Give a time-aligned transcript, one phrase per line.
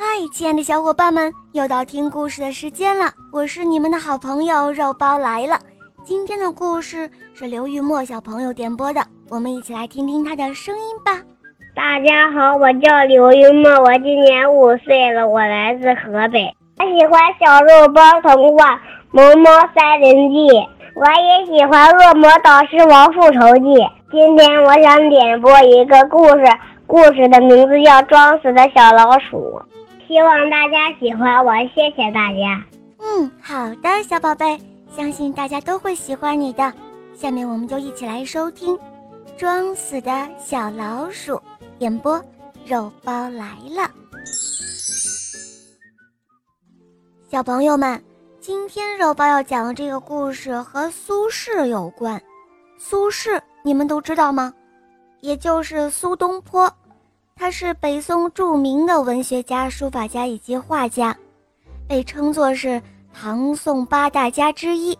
[0.00, 3.06] 嗨，亲爱的小伙伴们，又到听故事的时间了。
[3.32, 5.58] 我是你们的好朋友肉包来了。
[6.04, 11.20] 今天的故事是刘玉墨小朋友点播的，我们一起来听听他的声音吧。
[11.74, 16.54] 大家好，我叫刘玉墨，我今年五岁了，我来自河北。
[16.78, 18.76] 我喜欢小肉包童话
[19.10, 20.46] 《萌猫三人记》，
[20.94, 23.74] 我也喜欢《恶魔导师王复仇记》。
[24.12, 26.44] 今天我想点播一个故事，
[26.86, 29.60] 故事的名字叫《装死的小老鼠》。
[30.08, 32.64] 希望大家喜欢我，谢谢大家。
[32.98, 34.58] 嗯，好的，小宝贝，
[34.90, 36.72] 相信大家都会喜欢你的。
[37.14, 38.74] 下面我们就一起来收听
[39.36, 41.34] 《装死的小老鼠》
[41.80, 42.18] 演播，
[42.64, 43.90] 肉包来了。
[47.28, 48.02] 小朋友们，
[48.40, 52.18] 今天肉包要讲的这个故事和苏轼有关。
[52.78, 54.54] 苏轼，你们都知道吗？
[55.20, 56.72] 也就是苏东坡。
[57.38, 61.16] 他是北宋著名的文学家、书法家以及画家，
[61.86, 62.82] 被称作是
[63.14, 64.98] 唐宋八大家之一。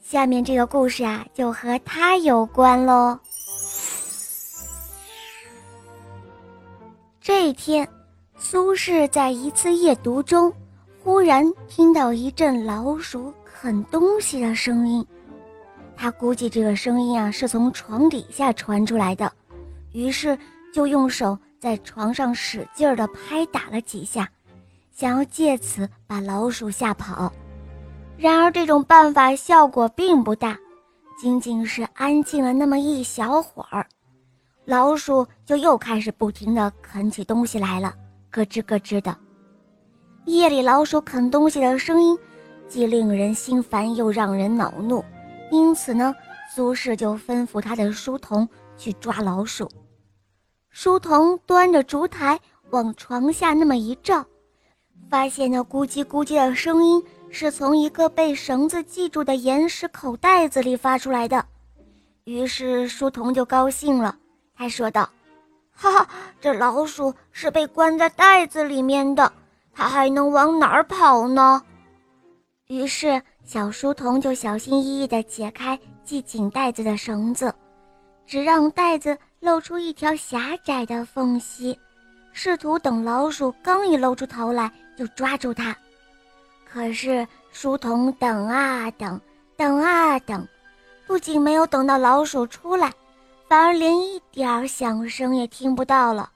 [0.00, 3.18] 下面这个故事啊，就和他有关喽。
[7.20, 7.86] 这一天，
[8.36, 10.52] 苏轼在一次夜读中，
[11.02, 15.04] 忽然听到一阵老鼠啃东西的声音。
[15.96, 19.32] 他估计这个声音啊是从床底下传出来的，
[19.92, 20.38] 于是
[20.72, 21.36] 就用手。
[21.62, 24.28] 在床上使劲儿地拍打了几下，
[24.90, 27.32] 想要借此把老鼠吓跑。
[28.16, 30.58] 然而这种办法效果并不大，
[31.16, 33.86] 仅仅是安静了那么一小会儿，
[34.64, 37.94] 老鼠就又开始不停地啃起东西来了，
[38.32, 39.16] 咯吱咯吱的。
[40.24, 42.18] 夜里老鼠啃东西的声音，
[42.66, 45.04] 既令人心烦又让人恼怒，
[45.52, 46.12] 因此呢，
[46.52, 49.70] 苏轼就吩咐他的书童去抓老鼠。
[50.72, 54.24] 书童端着烛台往床下那么一照，
[55.10, 61.44] 发现那咕叽咕叽的声音是从一个被绳子系住的岩石口袋子里发出来的。
[62.24, 64.16] 于是书童就高兴了，
[64.56, 65.06] 他说道
[65.76, 66.08] ：“哈哈，
[66.40, 69.30] 这老鼠是被关在袋子里面的，
[69.74, 71.62] 它还能往哪儿跑呢？”
[72.68, 77.54] 于是小书童就小心翼翼地解开系紧袋子的绳子，
[78.26, 79.18] 只让袋子。
[79.42, 81.76] 露出一条狭窄的缝隙，
[82.32, 85.76] 试图等老鼠刚一露出头来就抓住它。
[86.64, 89.20] 可是书童等啊等，
[89.56, 90.46] 等啊等，
[91.08, 92.92] 不仅没有等到老鼠出来，
[93.48, 96.30] 反而连一点响声也听不到了。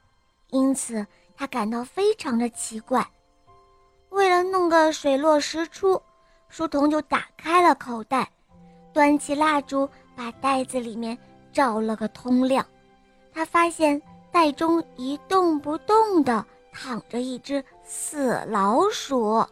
[0.51, 1.07] 因此
[1.37, 3.07] 他感到非常的奇怪。
[4.09, 6.03] 为了弄个水落石出，
[6.49, 8.29] 书童就打开了口袋，
[8.93, 11.17] 端起蜡烛把袋子里面
[11.53, 12.67] 照了个通亮。
[13.37, 14.01] 他发现
[14.33, 16.43] 袋中一动不动地
[16.73, 19.45] 躺着一只死老鼠，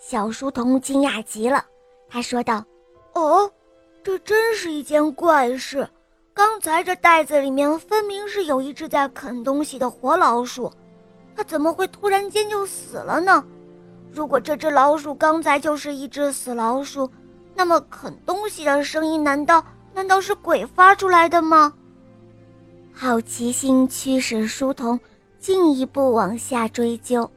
[0.00, 1.62] 小书童惊讶极了。
[2.08, 2.64] 他说道
[3.12, 3.50] ：“哦，
[4.02, 5.86] 这真是一件怪事！
[6.32, 10.72] 刚才这袋子里面分明是有一只在啃东西的活老鼠，
[11.36, 13.44] 它怎么会突然间就死了呢？
[14.10, 17.10] 如果这只老鼠刚才就是一只死老鼠，
[17.54, 19.62] 那么啃东西的声音难道
[19.92, 21.74] 难道是鬼发出来的吗？”
[22.96, 24.98] 好奇心驱使书童
[25.40, 27.28] 进一步往下追究，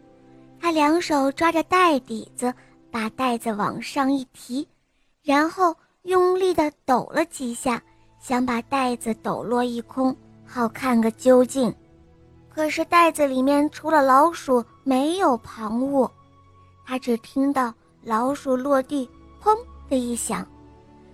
[0.62, 2.53] 他两手抓着袋底子，
[2.91, 4.68] 把袋子往上一提，
[5.23, 7.81] 然后用力地抖了几下，
[8.19, 11.74] 想把袋子抖落一空，好看个究竟。
[12.50, 16.07] 可是袋子里面除了老鼠没有旁物，
[16.85, 19.09] 他只听到老鼠落地
[19.44, 19.57] “砰”
[19.89, 20.47] 的一响，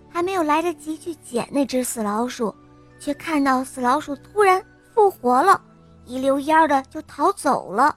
[0.10, 2.54] 还没有来得及去捡那只死老鼠。
[3.04, 5.60] 却看到死老鼠突然复活了，
[6.06, 7.94] 一溜烟的就逃走了。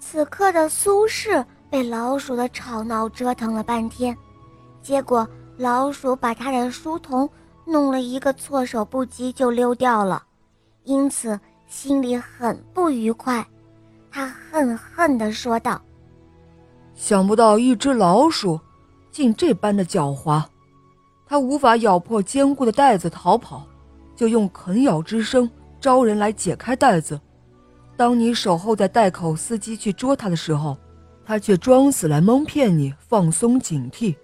[0.00, 4.16] 此刻的苏轼被老鼠的吵闹折腾了半天，
[4.82, 5.24] 结果
[5.56, 7.30] 老鼠把他的书童
[7.64, 10.24] 弄了一个措手不及就溜掉了，
[10.82, 11.38] 因此
[11.68, 13.46] 心里很不愉快。
[14.10, 15.80] 他恨恨地说道
[16.96, 18.58] ：“想不到一只老鼠
[19.12, 20.42] 竟这般的狡猾，
[21.24, 23.64] 它无法咬破坚固的袋子逃跑。”
[24.14, 25.50] 就用啃咬之声
[25.80, 27.20] 招人来解开袋子。
[27.96, 30.76] 当你守候在袋口伺机去捉它的时候，
[31.24, 34.14] 它却装死来蒙骗你，放松警惕。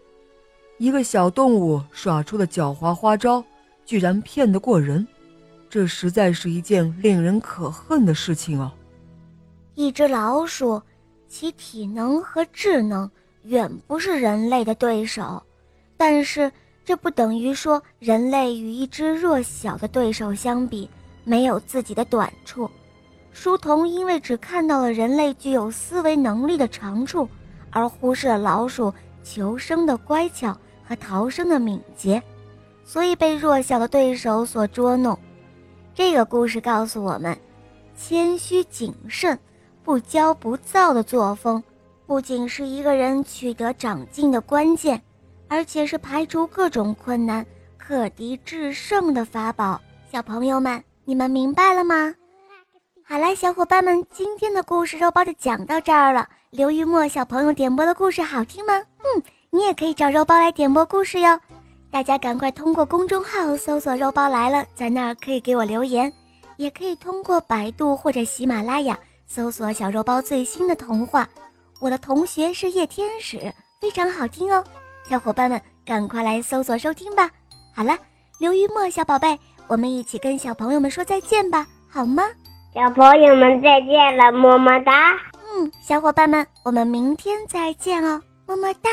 [0.78, 3.44] 一个小动物耍出的狡猾花招，
[3.84, 5.06] 居然骗得过人，
[5.68, 8.74] 这实在是一件令人可恨的事情啊！
[9.74, 10.82] 一只老鼠，
[11.28, 13.10] 其体能和智能
[13.42, 15.42] 远不是人类的对手，
[15.96, 16.50] 但是。
[16.90, 20.90] 这不等于说人类与一只弱小的对手相比
[21.22, 22.68] 没有自己的短处，
[23.30, 27.28] 书童因为只看到了人类具有思维能力的长处，
[27.70, 28.92] 而忽视了老鼠
[29.22, 32.20] 求生的乖巧和逃生的敏捷，
[32.84, 35.16] 所以被弱小的对手所捉弄。
[35.94, 37.38] 这个故事告诉我们，
[37.96, 39.38] 谦虚谨慎、
[39.84, 41.62] 不骄不躁的作风，
[42.04, 45.00] 不仅是一个人取得长进的关键，
[45.50, 47.44] 而且是排除各种困难、
[47.76, 49.80] 克敌制胜的法宝。
[50.10, 52.14] 小朋友们，你们明白了吗？
[53.02, 56.28] 好了，小伙伴们，今天的故事肉包就讲到这儿了。
[56.50, 58.74] 刘玉墨小朋友点播的故事好听吗？
[58.98, 61.40] 嗯，你也可以找肉包来点播故事哟。
[61.90, 66.12] 大家赶快通过公众号搜索“肉包来了”，在那儿可以给我留言，
[66.58, 71.28] 也可以通过百度或者喜马拉雅搜索“小肉包最新的童话”。
[71.80, 74.62] 我的同学是夜天使，非常好听哦。
[75.10, 77.28] 小伙伴们，赶快来搜索收听吧。
[77.74, 77.98] 好了，
[78.38, 79.36] 刘玉墨小宝贝，
[79.66, 82.22] 我们一起跟小朋友们说再见吧，好吗？
[82.72, 85.14] 小朋友们再见了，么么哒。
[85.34, 88.90] 嗯，小伙伴们，我们明天再见哦，么么哒。